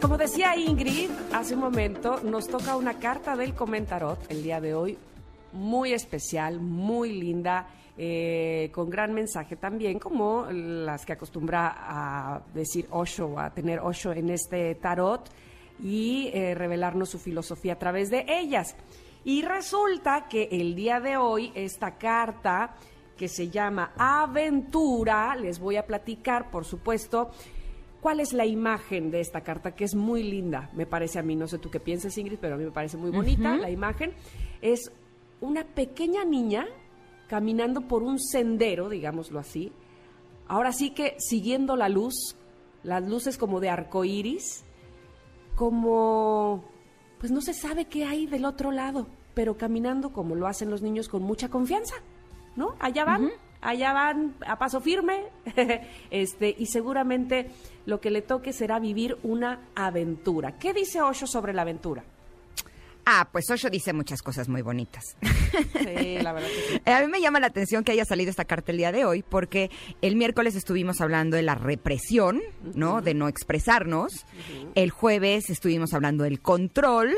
[0.00, 4.74] Como, decía Ingrid hace un momento, nos toca una carta del comentarot el día de
[4.74, 4.96] hoy,
[5.52, 12.86] muy especial, muy linda, eh, con gran mensaje también, como las que acostumbra a decir
[12.92, 15.28] Osho, a tener Osho en este tarot
[15.82, 18.74] y eh, revelarnos su filosofía a través de ellas.
[19.22, 22.74] Y resulta que el día de hoy esta carta
[23.18, 27.30] que se llama Aventura, les voy a platicar, por supuesto,
[28.02, 29.76] ¿Cuál es la imagen de esta carta?
[29.76, 31.36] Que es muy linda, me parece a mí.
[31.36, 33.56] No sé tú qué piensas, Ingrid, pero a mí me parece muy bonita.
[33.56, 34.12] La imagen
[34.60, 34.90] es
[35.40, 36.66] una pequeña niña
[37.28, 39.72] caminando por un sendero, digámoslo así.
[40.48, 42.36] Ahora sí que siguiendo la luz,
[42.82, 44.64] las luces como de arco iris,
[45.54, 46.64] como.
[47.20, 50.82] Pues no se sabe qué hay del otro lado, pero caminando como lo hacen los
[50.82, 51.94] niños con mucha confianza,
[52.56, 52.74] ¿no?
[52.80, 53.30] Allá van,
[53.62, 55.24] allá van a paso firme,
[56.10, 57.50] este, y seguramente
[57.86, 60.58] lo que le toque será vivir una aventura.
[60.58, 62.04] ¿Qué dice Osho sobre la aventura?
[63.04, 65.16] Ah, pues Osho dice muchas cosas muy bonitas.
[65.52, 66.90] Sí, la verdad que sí.
[66.90, 69.22] A mí me llama la atención que haya salido esta carta el día de hoy,
[69.22, 72.40] porque el miércoles estuvimos hablando de la represión,
[72.74, 73.02] ¿no?
[73.02, 74.24] De no expresarnos.
[74.74, 77.14] El jueves estuvimos hablando del control,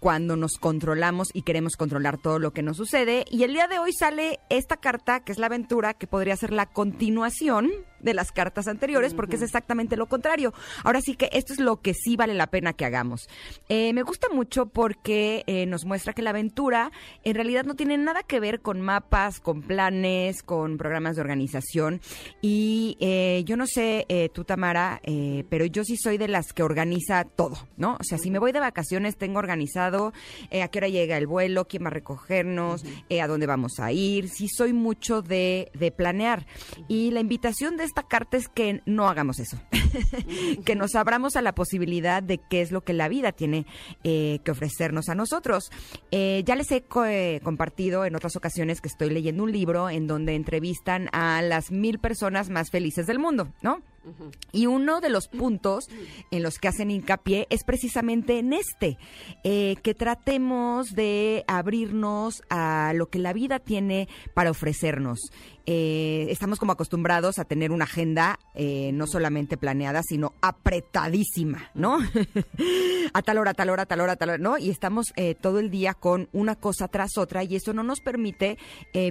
[0.00, 3.24] cuando nos controlamos y queremos controlar todo lo que nos sucede.
[3.30, 6.52] Y el día de hoy sale esta carta, que es la aventura, que podría ser
[6.52, 10.52] la continuación de las cartas anteriores, porque es exactamente lo contrario.
[10.84, 13.28] Ahora sí que esto es lo que sí vale la pena que hagamos.
[13.68, 16.90] Eh, me gusta mucho porque eh, nos muestra que la aventura
[17.24, 22.00] en realidad no tiene nada que ver con mapas, con planes, con programas de organización.
[22.40, 26.52] Y eh, yo no sé, eh, tú Tamara, eh, pero yo sí soy de las
[26.52, 27.96] que organiza todo, ¿no?
[28.00, 30.12] O sea, si me voy de vacaciones, tengo organizado
[30.62, 34.28] a qué hora llega el vuelo, quién va a recogernos, a dónde vamos a ir.
[34.28, 36.46] Sí soy mucho de, de planear.
[36.88, 39.58] Y la invitación de esta carta es que no hagamos eso.
[40.64, 43.66] que nos abramos a la posibilidad de qué es lo que la vida tiene
[44.04, 45.70] eh, que ofrecernos a nosotros.
[46.10, 49.90] Eh, ya les he co- eh, compartido en otras ocasiones que estoy leyendo un libro
[49.90, 53.82] en donde entrevistan a las mil personas más felices del mundo, ¿no?
[54.52, 55.88] Y uno de los puntos
[56.30, 58.98] en los que hacen hincapié es precisamente en este,
[59.44, 65.30] eh, que tratemos de abrirnos a lo que la vida tiene para ofrecernos.
[65.70, 71.98] Eh, estamos como acostumbrados a tener una agenda eh, no solamente planeada, sino apretadísima, ¿no?
[73.12, 74.56] a tal hora, a tal hora, a tal hora, tal hora, ¿no?
[74.56, 78.56] Y estamos todo el día con una cosa tras otra y eso no nos permite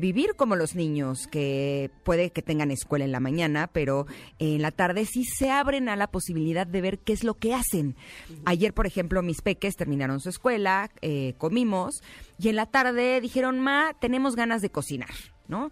[0.00, 4.06] vivir como los niños, que puede que tengan escuela en la mañana, pero
[4.38, 7.54] en la tarde sí se abren a la posibilidad de ver qué es lo que
[7.54, 7.96] hacen.
[8.44, 12.02] Ayer, por ejemplo, mis peques terminaron su escuela, eh, comimos
[12.38, 15.10] y en la tarde dijeron, ma, tenemos ganas de cocinar.
[15.48, 15.70] ¿no?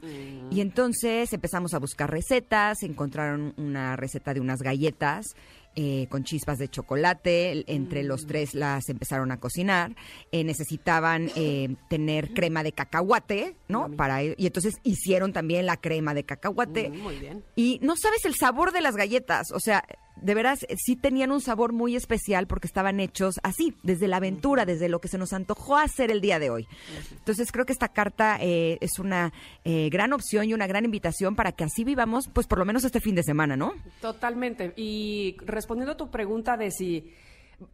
[0.52, 5.34] Y entonces empezamos a buscar recetas, encontraron una receta de unas galletas
[5.76, 9.94] eh, con chispas de chocolate, entre los tres las empezaron a cocinar,
[10.32, 13.90] Eh, necesitaban eh, tener crema de cacahuate, ¿no?
[13.96, 16.90] Para y entonces hicieron también la crema de cacahuate.
[16.90, 17.44] Mm, muy bien.
[17.56, 19.84] Y no sabes el sabor de las galletas, o sea,
[20.24, 24.16] de veras eh, sí tenían un sabor muy especial porque estaban hechos así, desde la
[24.16, 26.66] aventura, desde lo que se nos antojó hacer el día de hoy.
[27.12, 29.34] Entonces creo que esta carta eh, es una
[29.64, 32.84] eh, gran opción y una gran invitación para que así vivamos, pues por lo menos
[32.84, 33.74] este fin de semana, ¿no?
[34.00, 34.72] Totalmente.
[34.76, 37.12] Y respondiendo a tu pregunta de si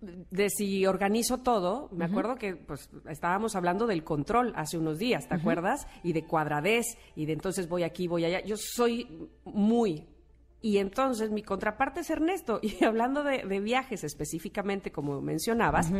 [0.02, 5.26] de si organizo todo, me acuerdo que pues estábamos hablando del control hace unos días,
[5.26, 5.86] ¿te acuerdas?
[6.02, 8.44] Y de cuadradez y de entonces voy aquí, voy allá.
[8.44, 10.06] Yo soy muy
[10.62, 12.60] y entonces mi contraparte es Ernesto.
[12.70, 15.90] Y hablando de, de viajes específicamente, como mencionabas,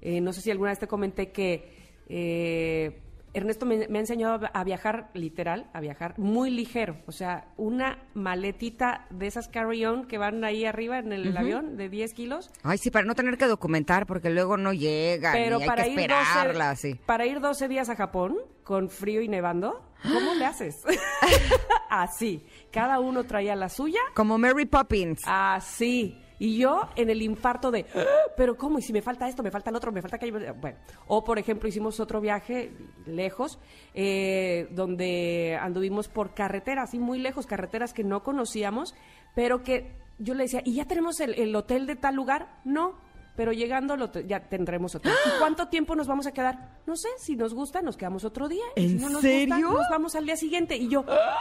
[0.00, 1.68] eh, no sé si alguna vez te comenté que
[2.08, 3.00] eh,
[3.34, 6.96] Ernesto me, me ha enseñado a viajar literal, a viajar muy ligero.
[7.06, 11.88] O sea, una maletita de esas carry-on que van ahí arriba en el avión de
[11.88, 12.50] 10 kilos.
[12.62, 15.82] Ay, sí, para no tener que documentar porque luego no llega Pero y hay para
[15.82, 17.00] que ir, esperarla, 12, sí.
[17.06, 20.84] para ir 12 días a Japón con frío y nevando, ¿cómo le haces?
[21.90, 22.44] Así.
[22.74, 24.00] Cada uno traía la suya.
[24.14, 25.22] Como Mary Poppins.
[25.26, 26.20] Así.
[26.40, 28.04] Y yo en el infarto de, "Ah,
[28.36, 28.80] pero ¿cómo?
[28.80, 30.36] Y si me falta esto, me falta el otro, me falta aquello.
[30.60, 30.76] Bueno,
[31.06, 32.72] o por ejemplo hicimos otro viaje
[33.06, 33.60] lejos,
[33.94, 38.96] eh, donde anduvimos por carreteras, así muy lejos, carreteras que no conocíamos,
[39.36, 42.58] pero que yo le decía, ¿y ya tenemos el, el hotel de tal lugar?
[42.64, 42.94] No,
[43.36, 45.12] pero llegando hotel, ya tendremos hotel.
[45.26, 46.78] ¿Y cuánto tiempo nos vamos a quedar?
[46.86, 48.64] No sé, si nos gusta, nos quedamos otro día.
[48.76, 49.56] y ¿En si no nos serio?
[49.68, 50.76] gusta, nos vamos al día siguiente.
[50.76, 51.38] Y yo, ¡ah!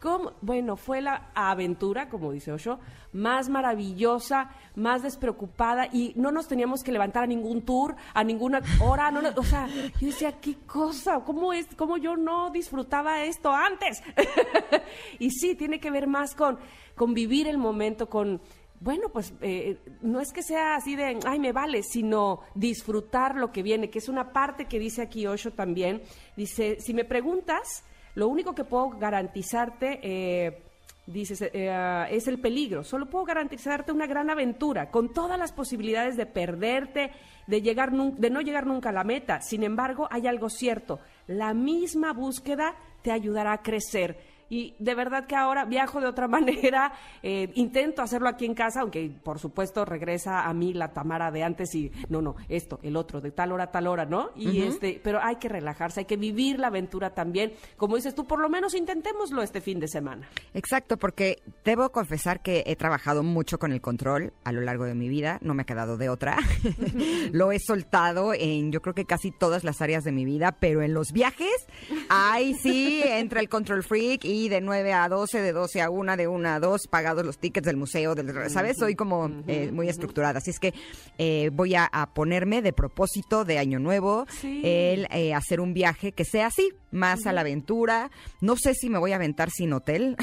[0.00, 0.32] ¿cómo?
[0.40, 2.78] Bueno, fue la aventura, como dice Osho,
[3.12, 8.60] más maravillosa, más despreocupada y no nos teníamos que levantar a ningún tour, a ninguna
[8.80, 9.10] hora.
[9.10, 9.66] No, no- o sea,
[10.00, 11.20] yo decía, ¿qué cosa?
[11.24, 14.02] ¿Cómo, es, ¿Cómo yo no disfrutaba esto antes?
[15.18, 16.58] y sí, tiene que ver más con,
[16.94, 18.40] con vivir el momento, con
[18.84, 23.50] bueno, pues eh, no es que sea así de, ay, me vale, sino disfrutar lo
[23.50, 26.02] que viene, que es una parte que dice aquí Osho también.
[26.36, 27.82] Dice, si me preguntas,
[28.14, 30.62] lo único que puedo garantizarte, eh,
[31.06, 32.84] dices, eh, ah, es el peligro.
[32.84, 37.10] Solo puedo garantizarte una gran aventura, con todas las posibilidades de perderte,
[37.46, 39.40] de, llegar de no llegar nunca a la meta.
[39.40, 44.33] Sin embargo, hay algo cierto, la misma búsqueda te ayudará a crecer.
[44.54, 46.92] Y de verdad que ahora viajo de otra manera,
[47.24, 51.42] eh, intento hacerlo aquí en casa, aunque por supuesto regresa a mí la Tamara de
[51.42, 54.30] antes y no, no, esto, el otro, de tal hora a tal hora, ¿no?
[54.36, 57.52] Y este, pero hay que relajarse, hay que vivir la aventura también.
[57.76, 60.28] Como dices tú, por lo menos intentémoslo este fin de semana.
[60.52, 64.94] Exacto, porque debo confesar que he trabajado mucho con el control a lo largo de
[64.94, 66.36] mi vida, no me ha quedado de otra.
[67.32, 70.82] lo he soltado en yo creo que casi todas las áreas de mi vida, pero
[70.82, 71.66] en los viajes,
[72.08, 76.16] ahí sí entra el control freak y de 9 a 12, de 12 a 1,
[76.16, 78.76] de 1 a 2, pagados los tickets del museo, del, ¿sabes?
[78.78, 80.74] Soy como eh, muy estructurada, así es que
[81.18, 84.60] eh, voy a, a ponerme de propósito de Año Nuevo Sí.
[84.64, 88.10] el eh, hacer un viaje que sea así, más a la aventura.
[88.40, 90.16] No sé si me voy a aventar sin hotel.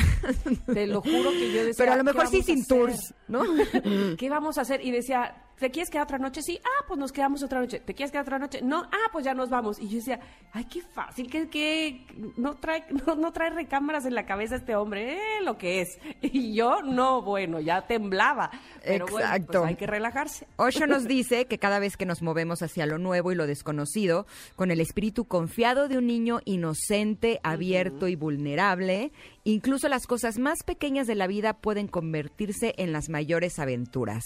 [0.73, 1.73] Te lo juro que yo decía.
[1.77, 2.67] Pero a lo ¿qué mejor sí sin hacer?
[2.67, 3.43] tours, ¿no?
[4.17, 4.83] ¿Qué vamos a hacer?
[4.85, 6.41] Y decía, ¿te quieres quedar otra noche?
[6.41, 6.59] Sí.
[6.63, 7.79] Ah, pues nos quedamos otra noche.
[7.79, 8.61] ¿Te quieres quedar otra noche?
[8.61, 8.83] No.
[8.83, 9.79] Ah, pues ya nos vamos.
[9.79, 10.19] Y yo decía,
[10.51, 12.05] ay, qué fácil, que, que
[12.35, 15.99] no trae, no, no trae recámaras en la cabeza este hombre, eh, lo que es.
[16.33, 18.51] Y yo, no, bueno, ya temblaba.
[18.83, 19.59] Pero bueno, Exacto.
[19.59, 20.47] pues hay que relajarse.
[20.55, 24.25] Osho nos dice que cada vez que nos movemos hacia lo nuevo y lo desconocido,
[24.55, 29.11] con el espíritu confiado de un niño inocente, abierto y vulnerable,
[29.43, 34.23] incluso las cosas más pequeñas de la vida pueden convertirse en las mayores aventuras.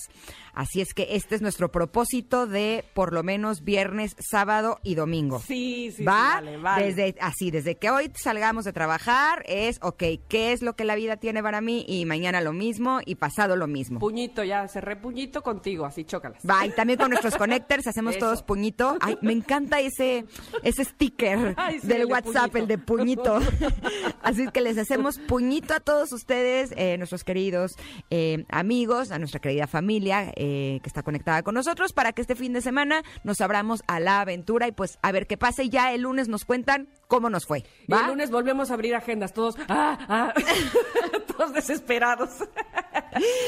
[0.53, 5.39] Así es que este es nuestro propósito de por lo menos viernes, sábado y domingo.
[5.39, 6.35] Sí, sí, sí, ¿Va?
[6.35, 6.85] vale, vale.
[6.85, 10.93] Desde así, desde que hoy salgamos de trabajar es, ok, ¿qué es lo que la
[10.93, 11.83] vida tiene para mí?
[11.87, 13.99] Y mañana lo mismo y pasado lo mismo.
[13.99, 16.43] Puñito, ya cerré puñito contigo, así chócalas.
[16.47, 18.27] Va, y también con nuestros connectors hacemos Eso.
[18.27, 18.95] todos puñito.
[19.01, 20.25] Ay, me encanta ese,
[20.61, 23.39] ese sticker Ay, sí, del el de WhatsApp, el de puñito.
[24.21, 27.71] Así que les hacemos puñito a todos ustedes, eh, nuestros queridos
[28.11, 32.35] eh, amigos, a nuestra querida familia eh, que está conectada con nosotros, para que este
[32.35, 35.63] fin de semana nos abramos a la aventura y pues a ver qué pasa.
[35.63, 37.63] Ya el lunes nos cuentan cómo nos fue.
[37.87, 40.33] El lunes volvemos a abrir agendas, todos, ah, ah,
[41.37, 42.29] todos desesperados.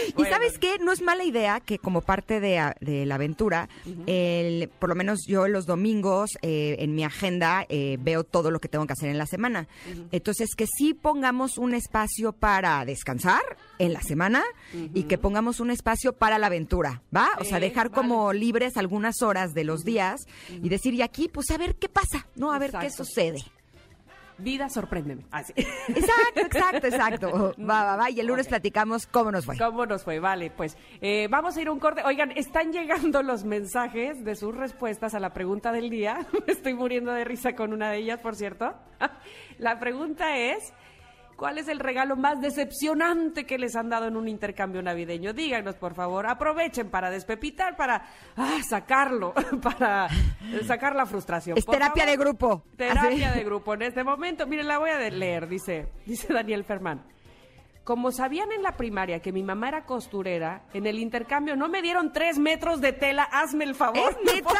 [0.07, 0.31] Y Bueno.
[0.33, 3.67] sabes qué, no es mala idea que como parte de, la aventura,
[4.05, 8.59] el- por lo menos yo los domingos eh, en mi agenda eh, veo todo lo
[8.61, 9.67] que tengo que hacer en la semana.
[10.13, 13.41] Entonces que sí pongamos un espacio para descansar
[13.77, 14.41] en la semana
[14.93, 17.27] y que pongamos un espacio para la aventura, ¿va?
[17.39, 18.01] O sea, Ok, dejar vale.
[18.01, 21.89] como libres algunas horas de los días y decir, y aquí, pues a ver qué
[21.89, 22.53] pasa, ¿no?
[22.53, 23.43] A ver qué sucede.
[24.39, 25.25] Vida, sorpréndeme.
[25.31, 25.53] Así.
[25.55, 27.55] Exacto, exacto, exacto.
[27.59, 28.09] Va, va, va.
[28.09, 29.57] Y el lunes platicamos cómo nos fue.
[29.57, 30.19] ¿Cómo nos fue?
[30.19, 32.03] Vale, pues eh, vamos a ir a un corte.
[32.05, 36.27] Oigan, están llegando los mensajes de sus respuestas a la pregunta del día.
[36.47, 38.73] Me estoy muriendo de risa con una de ellas, por cierto.
[39.57, 40.73] La pregunta es,
[41.37, 45.31] ¿cuál es el regalo más decepcionante que les han dado en un intercambio navideño?
[45.31, 46.27] Díganos, por favor.
[46.27, 48.03] Aprovechen para despepitar, para
[48.35, 50.09] ah, sacarlo, para
[50.65, 51.57] sacar la frustración.
[51.57, 52.17] Es Por terapia favor.
[52.17, 52.63] de grupo.
[52.75, 53.39] Terapia Así.
[53.39, 54.45] de grupo en este momento.
[54.47, 57.05] Miren, la voy a leer, dice, dice Daniel Fermán.
[57.83, 61.81] Como sabían en la primaria que mi mamá era costurera, en el intercambio no me
[61.81, 64.11] dieron tres metros de tela, hazme el favor.
[64.11, 64.59] ¿Es neta?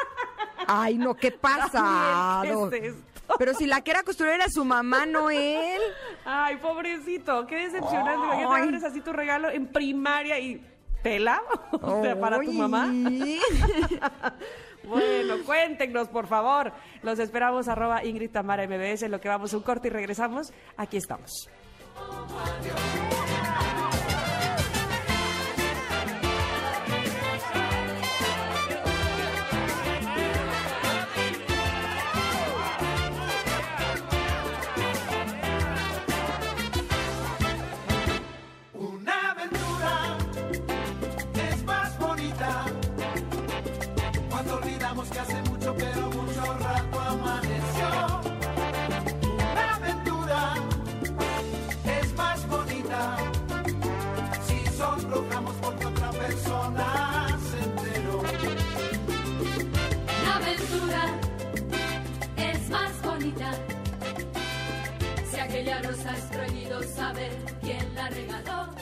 [0.66, 2.42] Ay, no, ¿qué pasa?
[2.42, 3.17] ¿qué es esto?
[3.38, 5.80] Pero si la que era costurera era su mamá, no él.
[6.24, 8.26] Ay, pobrecito, qué decepcionante.
[8.30, 8.42] Ay.
[8.42, 10.64] Imagínate abres así tu regalo en primaria y
[11.02, 11.40] tela,
[11.80, 12.92] o sea, para tu mamá.
[14.84, 16.72] Bueno, cuéntenos, por favor.
[17.02, 20.50] Los esperamos, arroba Ingrid Tamara MBS, en lo que vamos a un corte y regresamos.
[20.78, 21.50] Aquí estamos.
[65.30, 67.30] Si aquella rosa es prohibido saber
[67.60, 68.74] quién la regaló.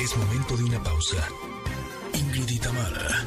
[0.00, 1.16] Es momento de una pausa.
[2.12, 3.24] Ingrid y Tamara,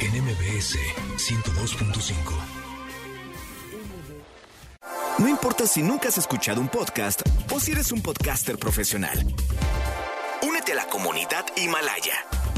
[0.00, 0.76] en MBS
[1.16, 2.14] 102.5.
[5.18, 9.24] No importa si nunca has escuchado un podcast o si eres un podcaster profesional.
[10.42, 12.43] Únete a la comunidad Himalaya.